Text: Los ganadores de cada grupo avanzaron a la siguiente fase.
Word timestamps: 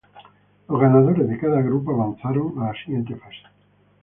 Los 0.67 0.81
ganadores 0.81 1.29
de 1.29 1.37
cada 1.37 1.61
grupo 1.61 1.91
avanzaron 1.91 2.55
a 2.63 2.69
la 2.69 2.83
siguiente 2.83 3.15
fase. 3.17 3.43